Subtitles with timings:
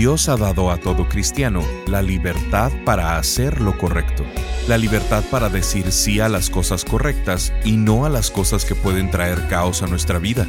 [0.00, 4.24] Dios ha dado a todo cristiano la libertad para hacer lo correcto,
[4.66, 8.74] la libertad para decir sí a las cosas correctas y no a las cosas que
[8.74, 10.46] pueden traer caos a nuestra vida.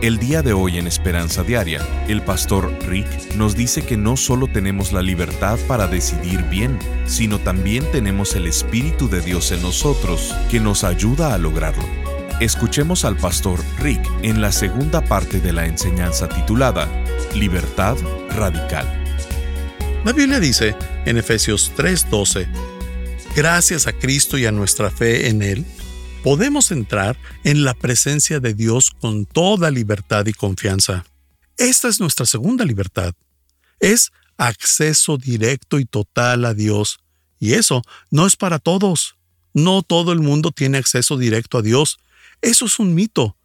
[0.00, 4.46] El día de hoy en Esperanza Diaria, el pastor Rick nos dice que no solo
[4.46, 10.32] tenemos la libertad para decidir bien, sino también tenemos el Espíritu de Dios en nosotros
[10.52, 12.03] que nos ayuda a lograrlo.
[12.40, 16.90] Escuchemos al pastor Rick en la segunda parte de la enseñanza titulada
[17.32, 17.96] Libertad
[18.30, 18.86] Radical.
[20.04, 20.74] La Biblia dice
[21.06, 22.48] en Efesios 3:12,
[23.36, 25.64] gracias a Cristo y a nuestra fe en Él,
[26.24, 31.06] podemos entrar en la presencia de Dios con toda libertad y confianza.
[31.56, 33.14] Esta es nuestra segunda libertad.
[33.78, 36.98] Es acceso directo y total a Dios.
[37.38, 39.14] Y eso no es para todos.
[39.52, 42.00] No todo el mundo tiene acceso directo a Dios.
[42.44, 43.38] Eso es un mito.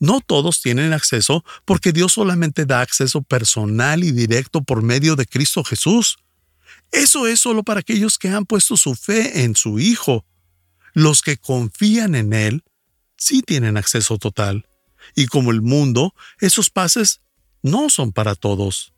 [0.00, 5.24] No todos tienen acceso porque Dios solamente da acceso personal y directo por medio de
[5.24, 6.18] Cristo Jesús.
[6.90, 10.26] Eso es solo para aquellos que han puesto su fe en su Hijo.
[10.94, 12.64] Los que confían en Él
[13.16, 14.66] sí tienen acceso total.
[15.14, 17.20] Y como el mundo, esos pases
[17.62, 18.92] no son para todos.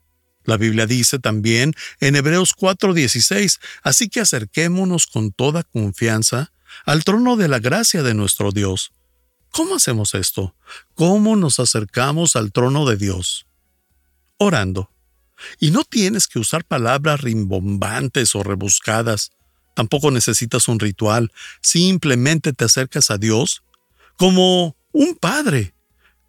[0.45, 6.53] La Biblia dice también en Hebreos 4:16, así que acerquémonos con toda confianza
[6.85, 8.93] al trono de la gracia de nuestro Dios
[9.53, 10.55] ¿Cómo hacemos esto?
[10.95, 13.45] ¿Cómo nos acercamos al trono de Dios?
[14.37, 14.89] Orando.
[15.59, 19.29] Y no tienes que usar palabras rimbombantes o rebuscadas.
[19.75, 21.31] Tampoco necesitas un ritual.
[21.61, 23.61] Simplemente te acercas a Dios
[24.17, 25.75] como un padre,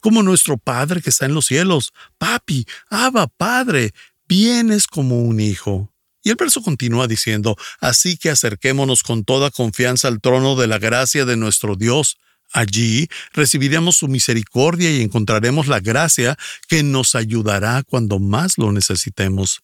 [0.01, 1.93] como nuestro Padre que está en los cielos.
[2.19, 3.91] Papi, Abba, Padre,
[4.27, 5.91] vienes como un hijo.
[6.21, 10.77] Y el verso continúa diciendo, así que acerquémonos con toda confianza al trono de la
[10.77, 12.17] gracia de nuestro Dios
[12.55, 16.37] Allí recibiremos su misericordia y encontraremos la gracia
[16.69, 19.61] que nos ayudará cuando más lo necesitemos.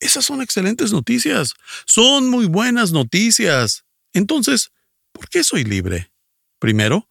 [0.00, 1.54] Esas son excelentes noticias.
[1.86, 3.84] Son muy buenas noticias.
[4.12, 4.72] Entonces,
[5.12, 6.10] ¿por qué soy libre?
[6.58, 7.08] Primero,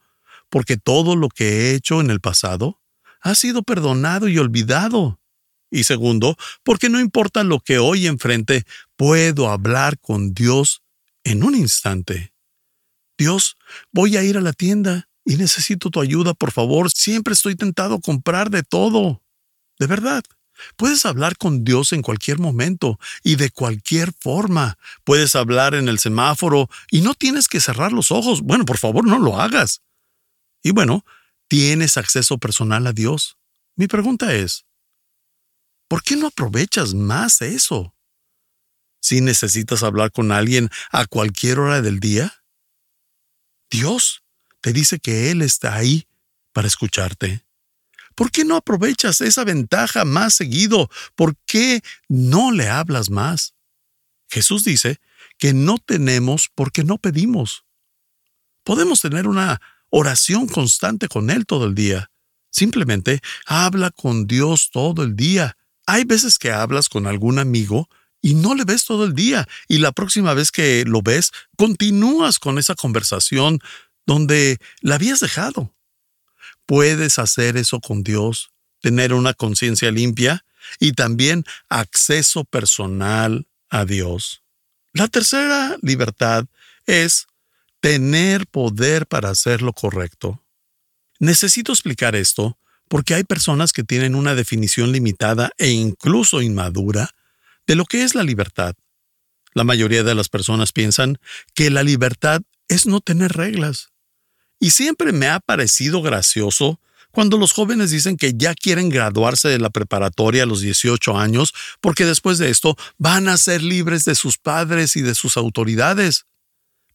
[0.49, 2.81] porque todo lo que he hecho en el pasado
[3.21, 5.21] ha sido perdonado y olvidado.
[5.71, 8.65] Y segundo, porque no importa lo que hoy enfrente,
[8.97, 10.81] puedo hablar con Dios
[11.23, 12.33] en un instante.
[13.17, 13.57] Dios,
[13.91, 16.91] voy a ir a la tienda y necesito tu ayuda, por favor.
[16.91, 19.21] Siempre estoy tentado a comprar de todo.
[19.79, 20.23] De verdad.
[20.75, 24.77] Puedes hablar con Dios en cualquier momento y de cualquier forma.
[25.03, 28.41] Puedes hablar en el semáforo y no tienes que cerrar los ojos.
[28.41, 29.81] Bueno, por favor, no lo hagas.
[30.63, 31.05] Y bueno,
[31.47, 33.37] tienes acceso personal a Dios.
[33.75, 34.65] Mi pregunta es,
[35.87, 37.93] ¿por qué no aprovechas más eso?
[38.99, 42.43] Si necesitas hablar con alguien a cualquier hora del día,
[43.69, 44.23] Dios
[44.61, 46.07] te dice que Él está ahí
[46.53, 47.43] para escucharte.
[48.15, 50.89] ¿Por qué no aprovechas esa ventaja más seguido?
[51.15, 53.53] ¿Por qué no le hablas más?
[54.27, 54.99] Jesús dice
[55.37, 57.65] que no tenemos porque no pedimos.
[58.63, 62.09] Podemos tener una oración constante con Él todo el día.
[62.49, 65.55] Simplemente habla con Dios todo el día.
[65.85, 67.87] Hay veces que hablas con algún amigo
[68.21, 69.47] y no le ves todo el día.
[69.67, 73.59] Y la próxima vez que lo ves, continúas con esa conversación
[74.05, 75.73] donde la habías dejado.
[76.65, 78.51] Puedes hacer eso con Dios,
[78.81, 80.45] tener una conciencia limpia
[80.79, 84.43] y también acceso personal a Dios.
[84.93, 86.45] La tercera libertad
[86.85, 87.27] es
[87.79, 90.43] tener poder para hacer lo correcto.
[91.19, 92.57] Necesito explicar esto
[92.87, 97.11] porque hay personas que tienen una definición limitada e incluso inmadura
[97.67, 98.75] de lo que es la libertad.
[99.53, 101.19] La mayoría de las personas piensan
[101.53, 103.89] que la libertad es no tener reglas.
[104.59, 106.79] Y siempre me ha parecido gracioso
[107.11, 111.53] cuando los jóvenes dicen que ya quieren graduarse de la preparatoria a los 18 años
[111.81, 116.25] porque después de esto van a ser libres de sus padres y de sus autoridades.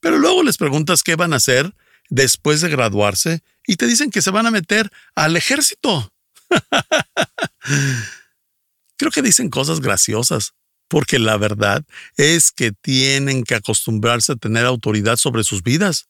[0.00, 1.74] Pero luego les preguntas qué van a hacer
[2.08, 6.12] después de graduarse y te dicen que se van a meter al ejército.
[8.96, 10.54] Creo que dicen cosas graciosas,
[10.92, 11.86] porque la verdad
[12.18, 16.06] es que tienen que acostumbrarse a tener autoridad sobre sus vidas.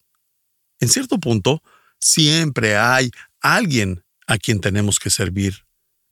[0.80, 1.62] En cierto punto,
[2.00, 5.64] siempre hay alguien a quien tenemos que servir.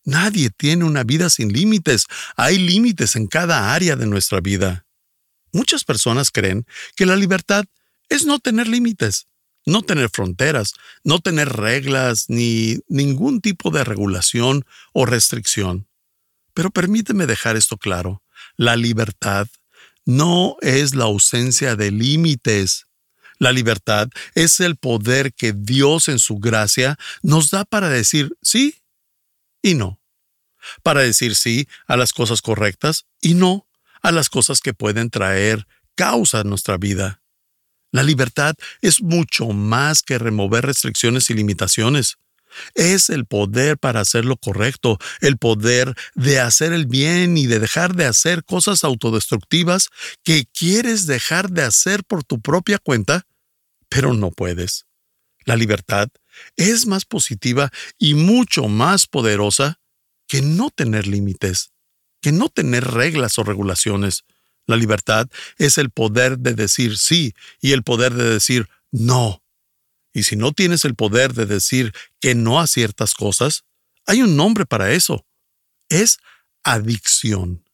[0.05, 2.07] Nadie tiene una vida sin límites.
[2.37, 4.87] Hay límites en cada área de nuestra vida.
[5.53, 6.65] Muchas personas creen
[6.95, 7.65] que la libertad
[8.09, 9.27] es no tener límites,
[9.67, 15.89] no tener fronteras, no tener reglas ni ningún tipo de regulación o restricción.
[16.55, 18.23] Pero permíteme dejar esto claro.
[18.61, 19.49] La libertad
[20.05, 22.89] no es la ausencia de límites.
[23.39, 28.83] La libertad es el poder que Dios en su gracia nos da para decir sí
[29.63, 29.99] y no.
[30.83, 33.67] Para decir sí a las cosas correctas y no
[34.03, 37.23] a las cosas que pueden traer causa a nuestra vida.
[37.93, 42.19] La libertad es mucho más que remover restricciones y limitaciones.
[42.75, 47.59] Es el poder para hacer lo correcto, el poder de hacer el bien y de
[47.59, 49.89] dejar de hacer cosas autodestructivas
[50.23, 53.27] que quieres dejar de hacer por tu propia cuenta,
[53.89, 54.87] pero no puedes.
[55.45, 56.09] La libertad
[56.57, 59.81] es más positiva y mucho más poderosa
[60.27, 61.73] que no tener límites
[62.21, 64.25] que no tener reglas o regulaciones.
[64.67, 69.40] La libertad es el poder de decir sí y el poder de decir no.
[70.13, 73.65] Y si no tienes el poder de decir que no a ciertas cosas,
[74.07, 75.25] hay un nombre para eso.
[75.89, 76.19] Es
[76.65, 77.65] adicción.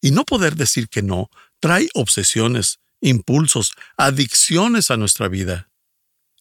[0.00, 1.30] Y no poder decir que no
[1.60, 5.70] trae obsesiones, impulsos, adicciones a nuestra vida.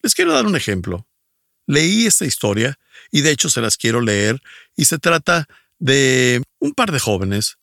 [0.02, 1.08] Les quiero dar un ejemplo.
[1.66, 2.80] Leí esta historia
[3.12, 4.42] y de hecho se las quiero leer
[4.76, 5.48] y se trata
[5.80, 7.58] de un par de jóvenes,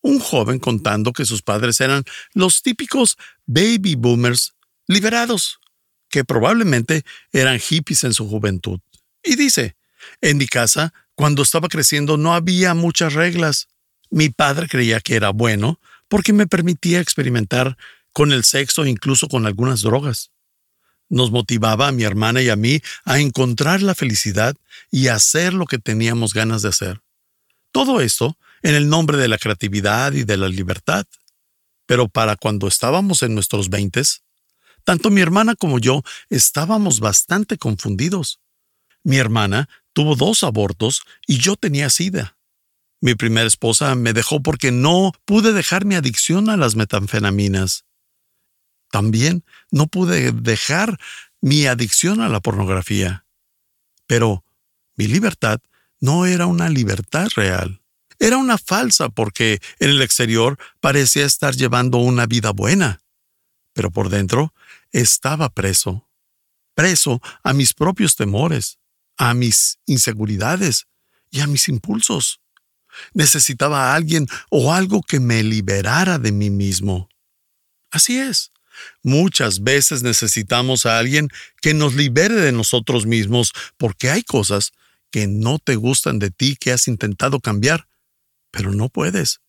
[0.00, 3.16] un joven contando que sus padres eran los típicos
[3.46, 4.54] baby boomers
[4.86, 5.59] liberados,
[6.10, 8.80] que probablemente eran hippies en su juventud.
[9.22, 9.76] Y dice,
[10.20, 13.68] en mi casa, cuando estaba creciendo no había muchas reglas.
[14.10, 17.76] Mi padre creía que era bueno porque me permitía experimentar
[18.12, 20.30] con el sexo e incluso con algunas drogas.
[21.08, 24.56] Nos motivaba a mi hermana y a mí a encontrar la felicidad
[24.90, 27.00] y hacer lo que teníamos ganas de hacer.
[27.72, 31.06] Todo esto en el nombre de la creatividad y de la libertad.
[31.86, 34.22] Pero para cuando estábamos en nuestros veintes,
[34.90, 38.40] tanto mi hermana como yo estábamos bastante confundidos.
[39.04, 42.36] Mi hermana tuvo dos abortos y yo tenía sida.
[43.00, 47.84] Mi primera esposa me dejó porque no pude dejar mi adicción a las metanfenaminas.
[48.90, 50.98] También no pude dejar
[51.40, 53.24] mi adicción a la pornografía.
[54.08, 54.44] Pero
[54.96, 55.60] mi libertad
[56.00, 57.80] no era una libertad real.
[58.18, 63.02] Era una falsa porque en el exterior parecía estar llevando una vida buena,
[63.72, 64.52] pero por dentro
[64.92, 66.08] estaba preso.
[66.74, 68.78] Preso a mis propios temores,
[69.16, 70.86] a mis inseguridades
[71.30, 72.40] y a mis impulsos.
[73.12, 77.08] Necesitaba a alguien o algo que me liberara de mí mismo.
[77.90, 78.52] Así es.
[79.02, 81.28] Muchas veces necesitamos a alguien
[81.60, 84.72] que nos libere de nosotros mismos porque hay cosas
[85.10, 87.88] que no te gustan de ti que has intentado cambiar,
[88.50, 89.40] pero no puedes.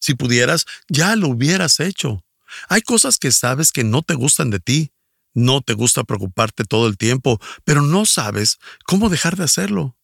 [0.00, 2.23] Si pudieras, ya lo hubieras hecho.
[2.68, 4.92] Hay cosas que sabes que no te gustan de ti.
[5.34, 9.96] No te gusta preocuparte todo el tiempo, pero no sabes cómo dejar de hacerlo.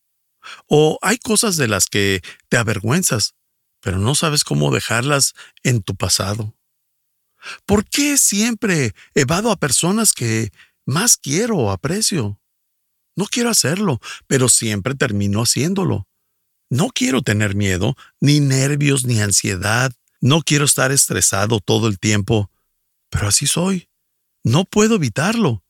[0.67, 3.35] O hay cosas de las que te avergüenzas,
[3.81, 6.57] pero no sabes cómo dejarlas en tu pasado.
[7.65, 10.53] ¿Por qué siempre evado a personas que
[10.85, 12.41] más quiero o aprecio?
[13.17, 16.09] No quiero hacerlo, pero siempre termino haciéndolo.
[16.71, 19.93] No quiero tener miedo, ni nervios, ni ansiedad.
[20.21, 22.51] No quiero estar estresado todo el tiempo,
[23.09, 23.89] pero así soy.
[24.45, 25.65] No puedo evitarlo.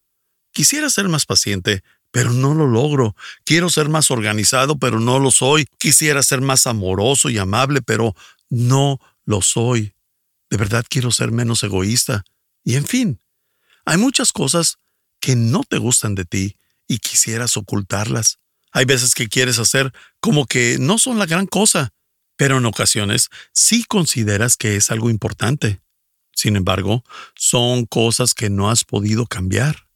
[0.52, 3.14] Quisiera ser más paciente, pero no lo logro.
[3.44, 5.66] Quiero ser más organizado, pero no lo soy.
[5.78, 8.14] Quisiera ser más amoroso y amable, pero
[8.48, 9.94] no lo soy.
[10.50, 12.24] De verdad quiero ser menos egoísta.
[12.64, 13.20] Y en fin,
[13.84, 14.78] hay muchas cosas
[15.20, 16.56] que no te gustan de ti
[16.88, 18.38] y quisieras ocultarlas.
[18.72, 21.92] Hay veces que quieres hacer como que no son la gran cosa,
[22.40, 25.82] pero en ocasiones sí consideras que es algo importante.
[26.34, 27.04] Sin embargo,
[27.36, 29.86] son cosas que no has podido cambiar.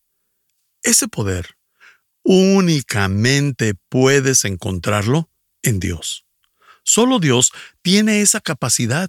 [0.83, 1.57] Ese poder
[2.23, 5.31] únicamente puedes encontrarlo
[5.63, 6.27] en Dios.
[6.83, 9.09] Solo Dios tiene esa capacidad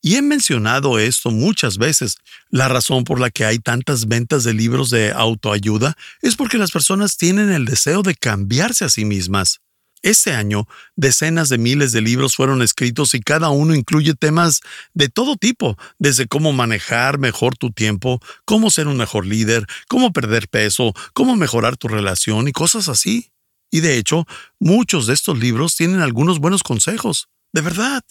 [0.00, 2.18] y he mencionado esto muchas veces.
[2.50, 6.70] La razón por la que hay tantas ventas de libros de autoayuda es porque las
[6.70, 9.60] personas tienen el deseo de cambiarse a sí mismas.
[10.06, 14.60] Este año, decenas de miles de libros fueron escritos y cada uno incluye temas
[14.94, 20.12] de todo tipo, desde cómo manejar mejor tu tiempo, cómo ser un mejor líder, cómo
[20.12, 23.32] perder peso, cómo mejorar tu relación y cosas así.
[23.68, 24.26] Y de hecho,
[24.60, 27.28] muchos de estos libros tienen algunos buenos consejos.
[27.52, 28.04] De verdad.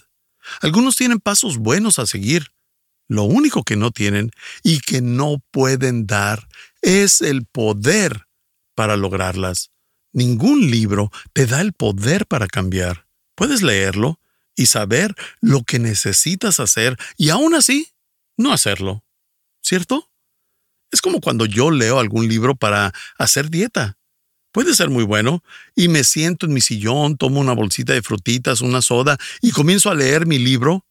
[0.59, 2.47] Algunos tienen pasos buenos a seguir.
[3.07, 4.31] Lo único que no tienen
[4.63, 6.45] y que no pueden dar
[6.81, 8.25] es el poder
[8.75, 9.71] para lograrlas.
[10.15, 13.05] Ningún libro te da el poder para cambiar.
[13.35, 14.17] Puedes leerlo
[14.55, 17.89] y saber lo que necesitas hacer y aún así
[18.37, 19.03] no hacerlo.
[19.61, 20.09] ¿Cierto?
[20.89, 23.97] Es como cuando yo leo algún libro para hacer dieta.
[24.53, 25.43] Puede ser muy bueno,
[25.75, 29.89] y me siento en mi sillón, tomo una bolsita de frutitas, una soda, y comienzo
[29.89, 30.85] a leer mi libro.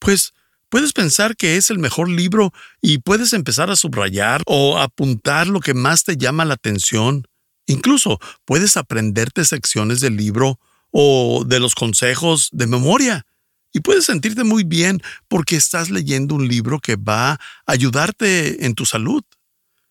[0.00, 0.32] Pues
[0.70, 5.60] puedes pensar que es el mejor libro y puedes empezar a subrayar o apuntar lo
[5.60, 7.28] que más te llama la atención.
[7.66, 10.58] Incluso puedes aprenderte secciones del libro
[10.90, 13.26] o de los consejos de memoria.
[13.72, 18.74] Y puedes sentirte muy bien porque estás leyendo un libro que va a ayudarte en
[18.74, 19.22] tu salud.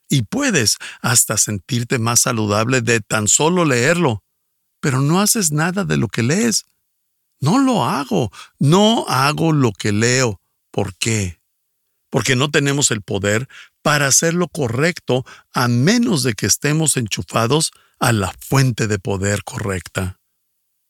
[0.10, 4.24] Y puedes hasta sentirte más saludable de tan solo leerlo.
[4.79, 6.65] Pero no haces nada de lo que lees.
[7.39, 8.32] No lo hago.
[8.58, 10.41] No hago lo que leo.
[10.72, 11.39] ¿Por qué?
[12.10, 13.48] Porque no tenemos el poder
[13.85, 19.43] para hacer lo correcto a menos de que estemos enchufados a la fuente de poder
[19.43, 20.19] correcta.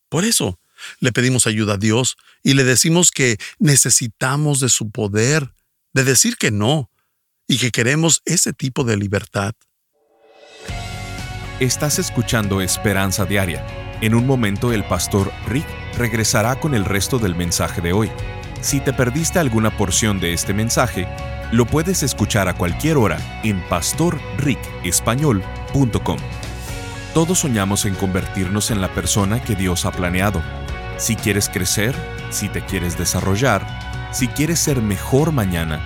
[0.07, 0.61] Por eso,
[1.01, 5.51] le pedimos ayuda a Dios y le decimos que necesitamos de su poder,
[5.91, 6.89] de decir que no,
[7.49, 9.55] y que queremos ese tipo de libertad.
[11.59, 13.67] Estás escuchando Esperanza Diaria.
[13.99, 18.09] En un momento el pastor Rick regresará con el resto del mensaje de hoy.
[18.61, 21.09] Si te perdiste alguna porción de este mensaje,
[21.51, 26.17] lo puedes escuchar a cualquier hora en pastorricespañol.com.
[27.13, 30.41] Todos soñamos en convertirnos en la persona que Dios ha planeado.
[30.97, 31.95] Si quieres crecer,
[32.29, 33.65] si te quieres desarrollar,
[34.11, 35.79] si quieres ser mejor mañana,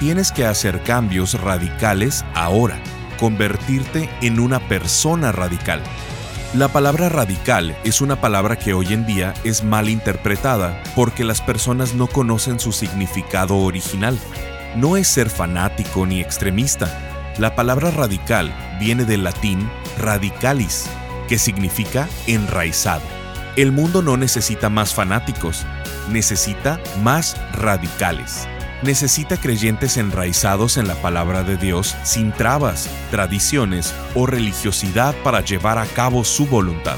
[0.00, 2.80] tienes que hacer cambios radicales ahora,
[3.18, 5.80] convertirte en una persona radical.
[6.54, 11.40] La palabra radical es una palabra que hoy en día es mal interpretada porque las
[11.40, 14.18] personas no conocen su significado original.
[14.76, 17.34] No es ser fanático ni extremista.
[17.38, 20.86] La palabra radical viene del latín radicalis,
[21.28, 23.02] que significa enraizado.
[23.56, 25.66] El mundo no necesita más fanáticos,
[26.10, 28.48] necesita más radicales
[28.82, 35.78] necesita creyentes enraizados en la palabra de Dios sin trabas, tradiciones o religiosidad para llevar
[35.78, 36.96] a cabo su voluntad.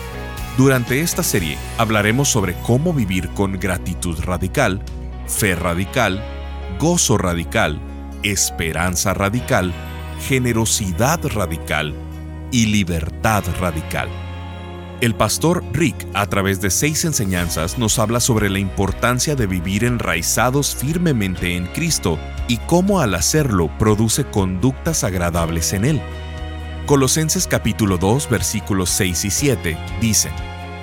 [0.57, 4.81] Durante esta serie hablaremos sobre cómo vivir con gratitud radical,
[5.27, 6.25] fe radical,
[6.79, 7.81] gozo radical,
[8.23, 9.73] esperanza radical,
[10.27, 11.95] generosidad radical
[12.51, 14.09] y libertad radical.
[15.01, 19.85] El pastor Rick, a través de seis enseñanzas, nos habla sobre la importancia de vivir
[19.85, 26.03] enraizados firmemente en Cristo y cómo al hacerlo produce conductas agradables en Él.
[26.87, 30.33] Colosenses capítulo 2 versículos 6 y 7 dicen,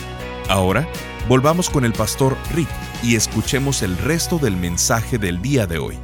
[0.51, 0.85] Ahora,
[1.29, 2.67] volvamos con el pastor Rick
[3.01, 5.97] y escuchemos el resto del mensaje del día de hoy.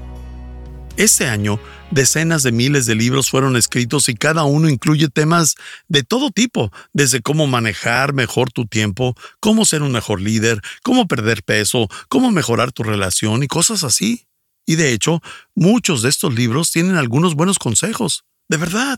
[0.96, 1.60] Este año,
[1.92, 5.56] decenas de miles de libros fueron escritos y cada uno incluye temas
[5.89, 11.10] de todo tipo, desde cómo manejar mejor tu tiempo, cómo ser un mejor líder, cómo
[11.10, 14.30] perder peso, cómo mejorar tu relación y cosas así.
[14.66, 15.22] Y de hecho,
[15.56, 18.98] muchos de estos libros tienen algunos buenos consejos, de verdad.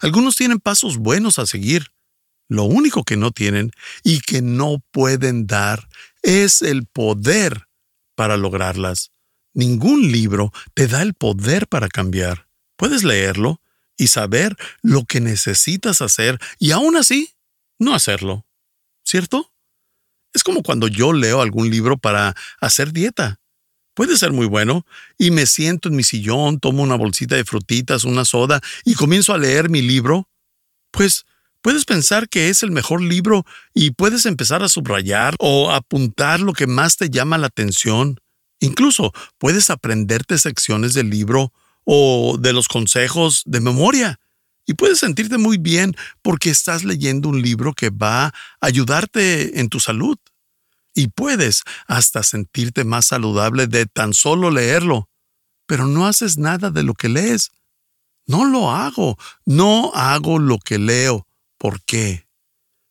[0.00, 1.92] Algunos tienen pasos buenos a seguir,
[2.50, 3.70] lo único que no tienen
[4.02, 5.88] y que no pueden dar
[6.20, 7.68] es el poder
[8.16, 9.12] para lograrlas.
[9.54, 12.48] Ningún libro te da el poder para cambiar.
[12.76, 13.62] Puedes leerlo
[13.96, 17.36] y saber lo que necesitas hacer y aún así
[17.78, 18.44] no hacerlo.
[19.04, 19.52] ¿Cierto?
[20.34, 23.40] Es como cuando yo leo algún libro para hacer dieta.
[23.94, 24.84] Puede ser muy bueno
[25.18, 29.34] y me siento en mi sillón, tomo una bolsita de frutitas, una soda y comienzo
[29.34, 30.28] a leer mi libro.
[30.90, 31.26] Pues
[31.62, 36.54] Puedes pensar que es el mejor libro y puedes empezar a subrayar o apuntar lo
[36.54, 38.18] que más te llama la atención.
[38.60, 41.52] Incluso puedes aprenderte secciones del libro
[41.84, 44.20] o de los consejos de memoria.
[44.66, 49.68] Y puedes sentirte muy bien porque estás leyendo un libro que va a ayudarte en
[49.68, 50.16] tu salud.
[50.94, 55.08] Y puedes hasta sentirte más saludable de tan solo leerlo,
[55.66, 57.50] pero no haces nada de lo que lees.
[58.26, 61.26] No lo hago, no hago lo que leo.
[61.60, 62.26] ¿Por qué?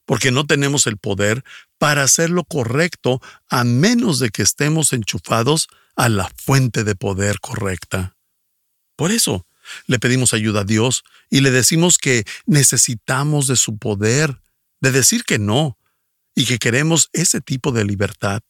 [0.05, 1.43] Porque no tenemos el poder
[1.79, 7.39] para hacer lo correcto a menos de que estemos enchufados a la fuente de poder
[7.39, 8.15] correcta.
[8.95, 9.47] Por eso,
[9.87, 14.39] le pedimos ayuda a Dios y le decimos que necesitamos de su poder,
[14.81, 15.79] de decir que no,
[16.35, 18.43] y que queremos ese tipo de libertad.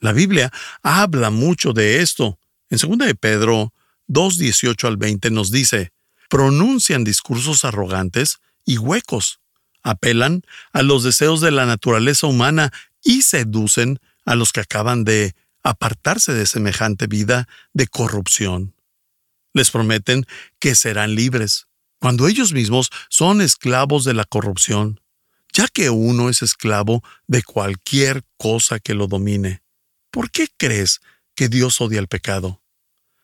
[0.00, 2.38] La Biblia habla mucho de esto.
[2.68, 3.72] En 2 de Pedro
[4.08, 5.92] 2, 18 al 20 nos dice,
[6.28, 8.36] pronuncian discursos arrogantes
[8.66, 9.40] y huecos,
[9.86, 15.34] apelan a los deseos de la naturaleza humana y seducen a los que acaban de
[15.62, 18.74] apartarse de semejante vida de corrupción.
[19.54, 20.26] Les prometen
[20.58, 21.68] que serán libres,
[22.00, 25.00] cuando ellos mismos son esclavos de la corrupción,
[25.52, 29.62] ya que uno es esclavo de cualquier cosa que lo domine.
[30.10, 31.00] ¿Por qué crees
[31.36, 32.60] que Dios odia el pecado?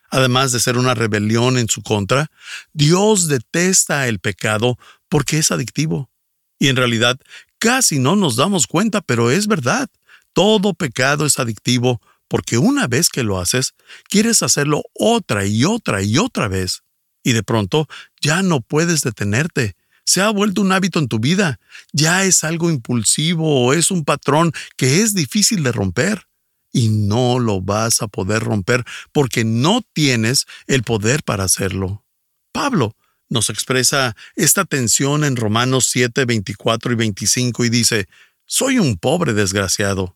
[0.09, 2.31] Además de ser una rebelión en su contra,
[2.71, 4.77] Dios detesta el pecado
[5.09, 6.12] porque es adictivo.
[6.59, 7.19] Y en realidad
[7.59, 9.89] casi no nos damos cuenta, pero es verdad.
[10.33, 13.75] Todo pecado es adictivo porque una vez que lo haces,
[14.09, 16.83] quieres hacerlo otra y otra y otra vez.
[17.23, 17.87] Y de pronto
[18.21, 19.75] ya no puedes detenerte.
[20.05, 21.59] Se ha vuelto un hábito en tu vida.
[21.91, 26.27] Ya es algo impulsivo o es un patrón que es difícil de romper
[26.71, 32.03] y no lo vas a poder romper porque no tienes el poder para hacerlo.
[32.51, 32.95] Pablo
[33.33, 38.07] nos expresa esta tensión en Romanos 7, 24 y 25 y dice,
[38.45, 40.15] Soy un pobre desgraciado.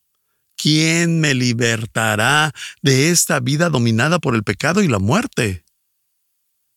[0.56, 5.66] ¿Quién me libertará de esta vida dominada por el pecado y la muerte?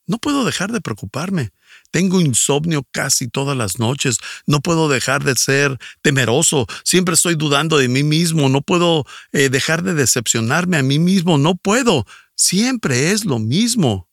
[0.06, 1.50] No puedo dejar de preocuparme.
[1.90, 4.18] Tengo insomnio casi todas las noches.
[4.46, 6.66] No puedo dejar de ser temeroso.
[6.84, 8.48] Siempre estoy dudando de mí mismo.
[8.48, 11.38] No puedo eh, dejar de decepcionarme a mí mismo.
[11.38, 12.06] No puedo.
[12.34, 14.09] Siempre es lo mismo.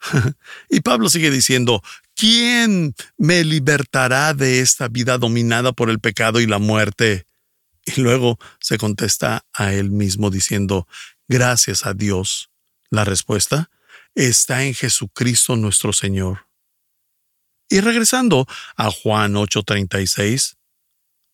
[0.70, 1.82] y Pablo sigue diciendo,
[2.14, 7.26] ¿quién me libertará de esta vida dominada por el pecado y la muerte?
[7.84, 10.88] Y luego se contesta a él mismo diciendo,
[11.28, 12.50] gracias a Dios.
[12.90, 13.70] La respuesta,
[14.14, 16.46] está en Jesucristo nuestro Señor.
[17.68, 20.56] Y regresando a Juan 8:36,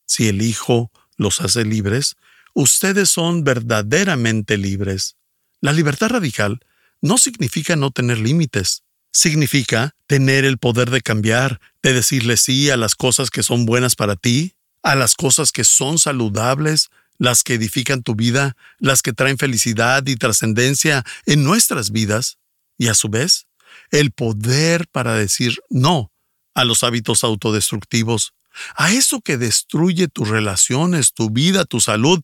[0.07, 2.17] si el Hijo los hace libres,
[2.55, 5.17] ustedes son verdaderamente libres.
[5.61, 6.61] La libertad radical
[7.03, 12.77] no significa no tener límites, significa tener el poder de cambiar, de decirle sí a
[12.77, 16.89] las cosas que son buenas para ti, a las cosas que son saludables,
[17.19, 22.39] las que edifican tu vida, las que traen felicidad y trascendencia en nuestras vidas,
[22.79, 23.47] y a su vez,
[23.91, 26.11] el poder para decir no
[26.55, 28.35] a los hábitos autodestructivos,
[28.75, 32.23] a eso que destruye tus relaciones, tu vida, tu salud.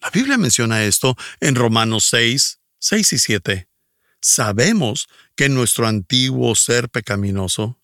[0.00, 3.68] La Biblia menciona esto en Romanos 6, 6 y 7.
[4.20, 7.80] Sabemos que nuestro antiguo ser pecaminoso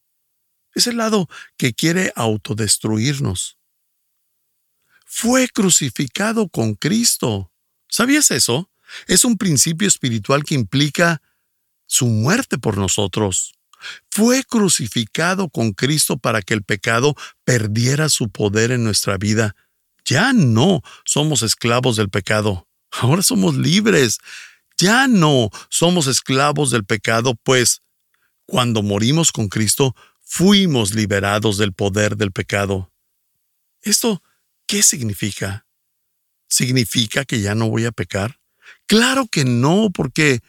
[0.74, 3.58] es el lado que quiere autodestruirnos.
[5.06, 7.52] Fue crucificado con Cristo.
[7.88, 8.70] ¿Sabías eso?
[9.06, 11.22] Es un principio espiritual que implica
[11.86, 13.54] su muerte por nosotros.
[14.10, 19.54] Fue crucificado con Cristo para que el pecado perdiera su poder en nuestra vida.
[20.04, 22.68] Ya no somos esclavos del pecado.
[22.90, 24.18] Ahora somos libres.
[24.78, 27.82] Ya no somos esclavos del pecado, pues
[28.46, 32.92] cuando morimos con Cristo, fuimos liberados del poder del pecado.
[33.82, 34.22] ¿Esto
[34.66, 35.66] qué significa?
[36.48, 38.38] ¿Significa que ya no voy a pecar?
[38.86, 40.40] Claro que no, porque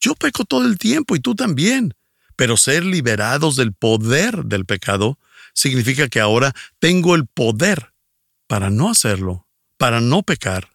[0.00, 1.94] yo peco todo el tiempo y tú también.
[2.36, 5.18] Pero ser liberados del poder del pecado
[5.54, 7.92] significa que ahora tengo el poder
[8.46, 9.46] para no hacerlo,
[9.78, 10.70] para no pecar.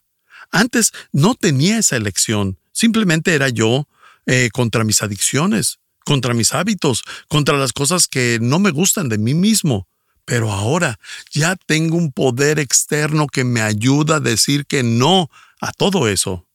[0.52, 3.88] Antes no tenía esa elección, simplemente era yo
[4.28, 9.18] eh, contra mis adicciones, contra mis hábitos, contra las cosas que no me gustan de
[9.18, 9.88] mí mismo.
[10.26, 11.00] Pero ahora
[11.32, 16.46] ya tengo un poder externo que me ayuda a decir que no a todo eso.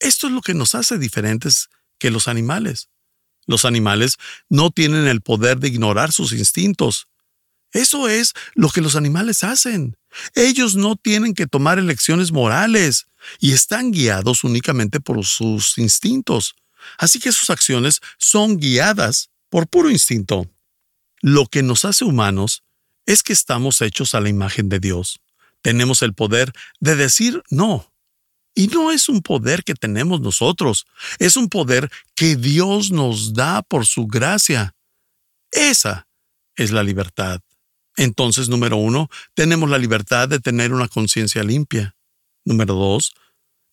[0.00, 2.88] Esto es lo que nos hace diferentes que los animales.
[3.46, 4.16] Los animales
[4.48, 7.06] no tienen el poder de ignorar sus instintos.
[7.70, 9.96] Eso es lo que los animales hacen.
[10.34, 13.06] Ellos no tienen que tomar elecciones morales
[13.40, 16.54] y están guiados únicamente por sus instintos.
[16.98, 20.50] Así que sus acciones son guiadas por puro instinto.
[21.20, 22.62] Lo que nos hace humanos
[23.06, 25.20] es que estamos hechos a la imagen de Dios.
[25.62, 27.90] Tenemos el poder de decir no
[28.58, 30.86] y no es un poder que tenemos nosotros,
[31.18, 34.74] es un poder que Dios nos da por su gracia.
[35.50, 36.08] Esa
[36.56, 37.42] es la libertad.
[37.96, 41.96] Entonces, número uno, tenemos la libertad de tener una conciencia limpia.
[42.44, 43.12] Número dos,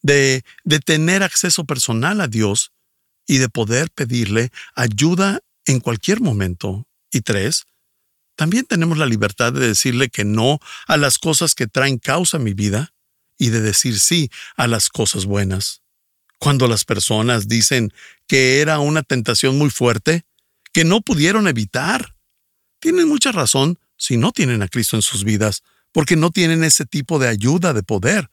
[0.01, 2.71] de, de tener acceso personal a Dios
[3.27, 6.87] y de poder pedirle ayuda en cualquier momento.
[7.11, 7.65] Y tres,
[8.35, 12.39] también tenemos la libertad de decirle que no a las cosas que traen causa a
[12.39, 12.93] mi vida
[13.37, 15.81] y de decir sí a las cosas buenas.
[16.39, 17.93] Cuando las personas dicen
[18.27, 20.25] que era una tentación muy fuerte,
[20.73, 22.15] que no pudieron evitar,
[22.79, 25.63] tienen mucha razón si no tienen a Cristo en sus vidas,
[25.93, 28.29] porque no tienen ese tipo de ayuda, de poder.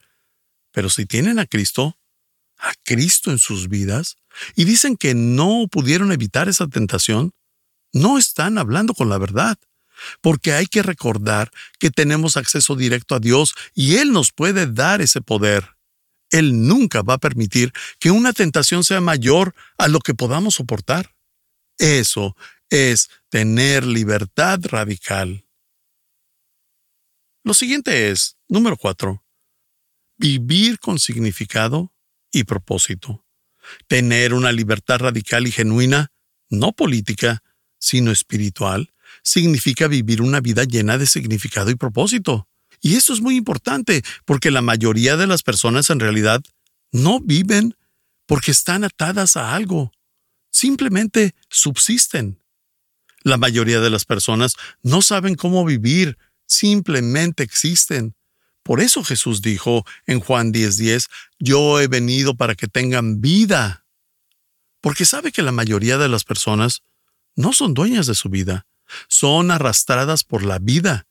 [0.73, 1.97] Pero si tienen a Cristo,
[2.57, 4.17] a Cristo en sus vidas,
[4.57, 7.31] y dicen que no pudieron evitar esa tentación,
[7.93, 9.57] no están hablando con la verdad
[10.19, 14.99] porque hay que recordar que tenemos acceso directo a Dios y Él nos puede dar
[14.99, 15.77] ese poder.
[16.31, 21.15] Él nunca va a permitir que una tentación sea mayor a lo que podamos soportar.
[21.77, 22.35] Eso
[22.69, 25.45] es tener libertad radical.
[27.43, 29.23] Lo siguiente es, número cuatro,
[30.17, 31.91] vivir con significado
[32.31, 33.25] y propósito.
[33.87, 36.11] Tener una libertad radical y genuina,
[36.49, 37.41] no política,
[37.79, 42.47] sino espiritual, significa vivir una vida llena de significado y propósito.
[42.79, 46.41] Y eso es muy importante, porque la mayoría de las personas en realidad
[46.91, 47.75] no viven
[48.25, 49.91] porque están atadas a algo.
[50.51, 52.39] Simplemente subsisten.
[53.23, 56.17] La mayoría de las personas no saben cómo vivir,
[56.51, 58.15] simplemente existen.
[58.63, 61.07] Por eso Jesús dijo en Juan 10:10,
[61.39, 63.85] yo he venido para que tengan vida.
[64.81, 66.83] Porque sabe que la mayoría de las personas
[67.35, 68.65] no son dueñas de su vida
[69.07, 71.07] son arrastradas por la vida,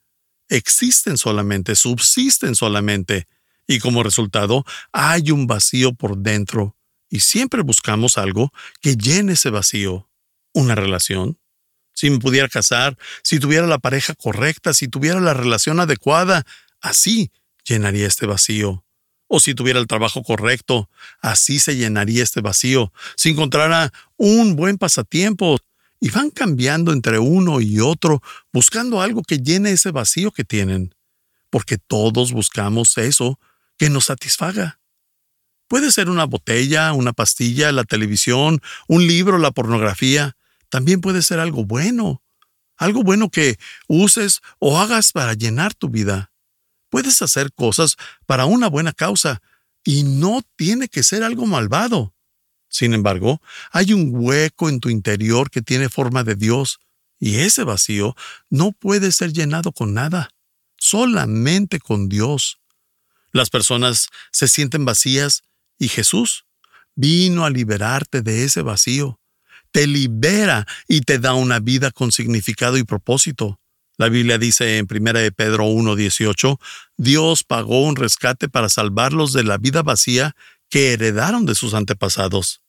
[0.48, 3.28] existen solamente, subsisten solamente,
[3.66, 6.76] y como resultado hay un vacío por dentro,
[7.08, 10.08] y siempre buscamos algo que llene ese vacío.
[10.52, 11.38] Una relación.
[12.00, 16.46] Si me pudiera casar, si tuviera la pareja correcta, si tuviera la relación adecuada,
[16.80, 17.30] así
[17.62, 18.86] llenaría este vacío.
[19.26, 20.88] O si tuviera el trabajo correcto,
[21.20, 22.90] así se llenaría este vacío.
[23.16, 25.58] Si encontrara un buen pasatiempo,
[26.00, 30.94] y van cambiando entre uno y otro, buscando algo que llene ese vacío que tienen,
[31.50, 33.38] porque todos buscamos eso
[33.76, 34.80] que nos satisfaga.
[35.68, 40.34] Puede ser una botella, una pastilla, la televisión, un libro, la pornografía.
[40.70, 42.22] También puede ser algo bueno,
[42.76, 46.32] algo bueno que uses o hagas para llenar tu vida.
[46.88, 49.42] Puedes hacer cosas para una buena causa
[49.84, 52.14] y no tiene que ser algo malvado.
[52.68, 56.78] Sin embargo, hay un hueco en tu interior que tiene forma de Dios,
[57.18, 58.16] y ese vacío
[58.48, 60.30] no puede ser llenado con nada,
[60.78, 62.60] solamente con Dios.
[63.32, 65.42] Las personas se sienten vacías
[65.78, 66.46] y Jesús
[66.94, 69.19] vino a liberarte de ese vacío.
[69.72, 73.60] Te libera y te da una vida con significado y propósito.
[73.96, 76.58] La Biblia dice en 1 de Pedro 1:18,
[76.96, 80.34] Dios pagó un rescate para salvarlos de la vida vacía
[80.70, 82.62] que heredaron de sus antepasados.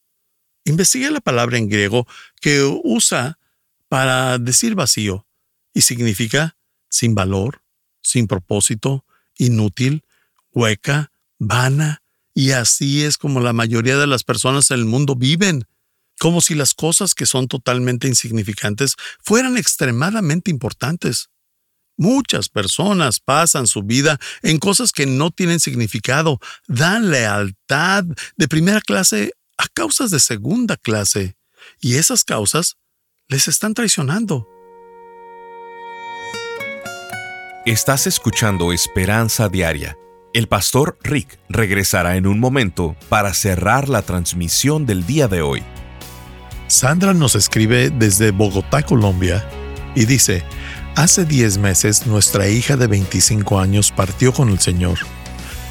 [0.66, 2.08] Investigue la palabra en griego
[2.40, 3.40] que usa
[3.88, 5.26] para decir vacío
[5.74, 6.58] y significa
[6.90, 7.62] sin valor,
[8.02, 9.06] sin propósito,
[9.38, 10.04] inútil,
[10.52, 15.66] hueca, vana, y así es como la mayoría de las personas en el mundo viven,
[16.22, 21.32] como si las cosas que son totalmente insignificantes fueran extremadamente importantes.
[21.98, 28.04] Muchas personas pasan su vida en cosas que no tienen significado, dan lealtad
[28.38, 31.38] de primera clase a causas de segunda clase,
[31.80, 32.78] y esas causas
[33.28, 34.48] les están traicionando.
[37.66, 39.98] Estás escuchando Esperanza Diaria.
[40.36, 45.64] El pastor Rick regresará en un momento para cerrar la transmisión del día de hoy.
[46.72, 49.46] Sandra nos escribe desde Bogotá, Colombia,
[49.94, 50.42] y dice,
[50.96, 54.98] Hace 10 meses nuestra hija de 25 años partió con el Señor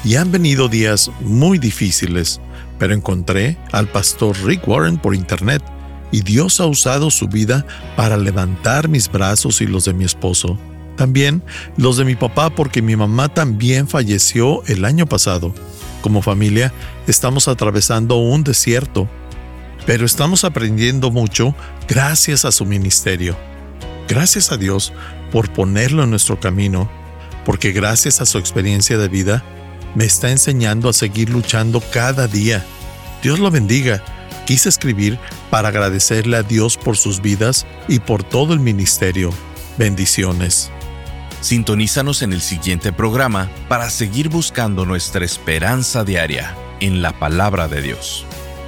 [0.03, 2.39] y han venido días muy difíciles,
[2.77, 5.63] pero encontré al pastor Rick Warren por internet
[6.11, 10.59] y Dios ha usado su vida para levantar mis brazos y los de mi esposo.
[10.97, 11.41] También
[11.77, 15.51] los de mi papá porque mi mamá también falleció el año pasado.
[16.01, 16.71] Como familia
[17.07, 19.09] estamos atravesando un desierto,
[19.85, 21.55] pero estamos aprendiendo mucho
[21.87, 23.37] gracias a su ministerio.
[24.07, 24.93] Gracias a Dios
[25.31, 26.89] por ponerlo en nuestro camino,
[27.45, 29.43] porque gracias a su experiencia de vida,
[29.95, 32.65] me está enseñando a seguir luchando cada día.
[33.21, 34.03] Dios lo bendiga.
[34.45, 35.17] Quise escribir
[35.49, 39.33] para agradecerle a Dios por sus vidas y por todo el ministerio.
[39.77, 40.71] Bendiciones.
[41.41, 47.81] Sintonízanos en el siguiente programa para seguir buscando nuestra esperanza diaria en la palabra de
[47.81, 48.25] Dios.